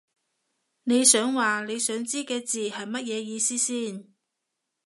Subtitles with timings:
[0.85, 4.07] 你想話你想知嘅字係乜嘢意思先